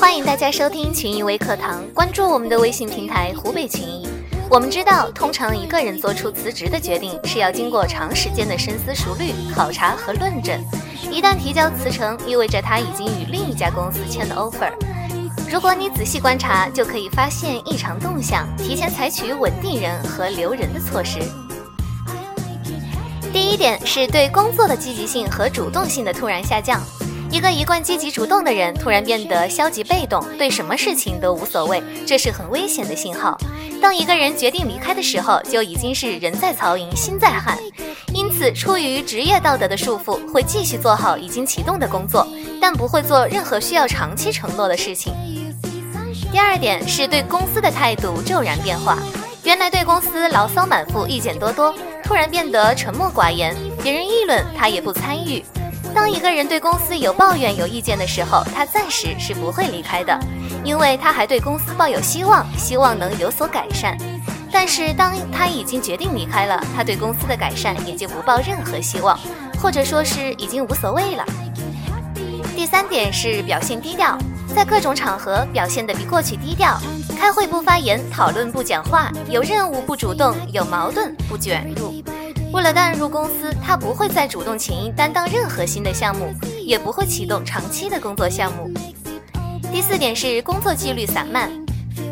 [0.00, 4.08] 欢迎大家收听群益微课堂，关注我们的微信平台湖北群益。
[4.48, 10.56] 我们知道，通常一个人做出辞职的决定是要经过长时间的深思熟虑、考察和论证。
[11.10, 14.72] 一旦提交辞呈，意味着他已经与另一家公司签了 offer。
[15.50, 21.18] 如果你仔细观察，就可以发现异常动向，提前采取稳定人和留人的措施。
[23.32, 26.80] 第一点是对工作的积极性和主动性的突然下降。
[27.30, 33.36] 一个一贯积极主动的人突然变得消极被动，对什么事情都无所谓，这是很危险的信号。
[33.82, 37.58] 当一个人决定离开的时候，就已经是人在曹营心在汉。
[38.14, 42.26] 因此，出于职业道德的束缚，会继续做好已经启动的工作，
[42.60, 45.12] 但不会做任何需要长期承诺的事情。
[46.32, 48.98] 第二点是对公司的态度骤然变化，
[49.44, 55.44] 原来对公司牢骚满腹、意见多多，突然变得沉默寡言，别人议论他也不参与。
[55.94, 60.18] 当一个人对公司有抱怨、有意见的时候，他暂时是不会离开的，
[60.64, 63.96] 因为他还对公司抱有希望，希望能有所改善。
[64.50, 69.18] 但是当他已经决定离开了，他对公司的改善也就不抱任何希望，
[69.60, 71.24] 或者说是已经无所谓了。
[72.56, 74.16] 第三点是表现低调，
[74.54, 76.78] 在各种场合表现得比过去低调，
[77.18, 82.02] 开会不发言，讨论不讲话，有任务不主动，有矛盾不卷入。
[82.52, 86.32] 为了淡入公司，他不会再主动请缨担当任何新的项目，
[86.64, 88.70] 也不会启动长期的工作项目。
[89.70, 91.50] 第四点是工作纪律散漫，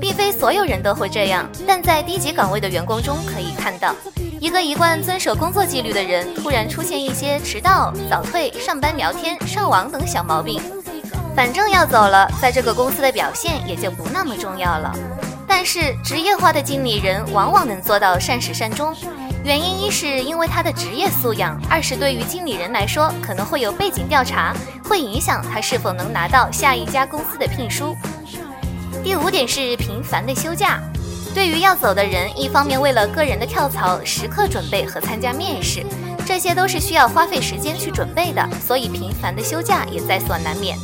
[0.00, 3.94] 并非所有人都会这样，但在低级岗位的员工中可以看到，
[4.40, 10.62] 一个一贯遵守工作纪律的人突然出现一些迟到、早退、上班聊天、上网等小毛病，
[11.36, 14.92] 反正要走了，在这个公司的表现也就不那么重要了。
[15.54, 18.96] 但是职业化的经理人往往能做到善始善终。
[19.44, 27.94] 原因一是因为他的职业素养，二是对于经理人来说可能会有背景调查，会影响他是否能拿到下一家公司的聘书。
[29.04, 30.80] 第五点是频繁的休假，
[31.34, 35.84] 对于要走的人，一方面为了个人的跳槽，时刻准备和参加面试，
[36.24, 40.78] 这些都是需要花费时间去准备的，所以频繁的休假也在所难免。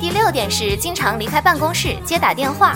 [0.00, 2.74] 第六点是经常离开办公室接打电话。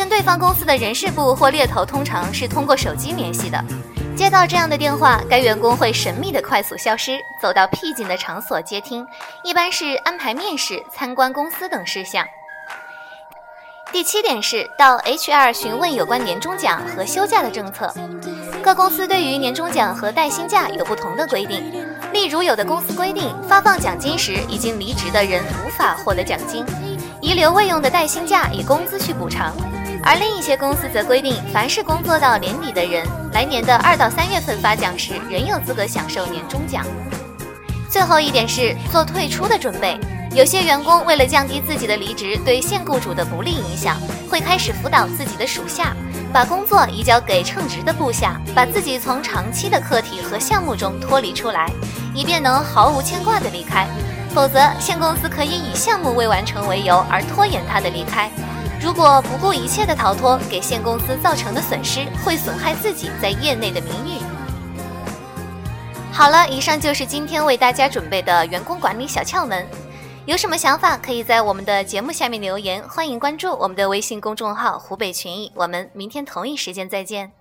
[0.00, 3.62] 跟对方公司的人事部或猎头通常是通过手机联系的，
[4.16, 9.06] 接到这样的电话，该员工会神秘的快速消失，走到僻静的场所接听，
[9.44, 12.24] 一般是安排面试、参观公司等事项。
[13.92, 17.92] 第七点是到 HR 询问有关年终奖和休假的政策，
[18.62, 21.62] 各公司对于年终奖和带薪假有不同的规定，
[22.10, 26.64] 例如有的公司规定发放奖金时已经离职的人无法获得奖金，
[27.20, 29.54] 遗留未用的带薪假以工资去补偿。
[30.02, 36.84] 而另一些公司则规定，凡是工作到年底的人，来年的二到三月份发奖时，仍有资格享受年终奖。
[37.88, 39.98] 最后一点是做退出的准备。
[40.32, 43.96] 有些员工为了降低自己的离职对现雇主的不利影响，
[44.30, 45.94] 会开始辅导自己的属下，
[46.32, 51.68] 把工作移交给称职的部下，把自己从长期的课题和项目中脱离出来，
[52.14, 53.88] 以便能毫无牵挂地离开。
[54.32, 58.30] 否则，现公司可以以项目未完成为由而拖延他的离开。
[58.82, 64.18] 如果不顾一切的逃脱，给现公司造成的损失会损害自己在业内的名誉。
[66.10, 69.66] 好了，以上就是今天为大家准备的员工管理小窍门。
[70.24, 72.82] 有什么想法，可以在我们的节目下面留言。
[72.88, 75.52] 欢迎关注我们的微信公众号“湖北群艺”。
[75.56, 77.32] 我们明天同一时间再见。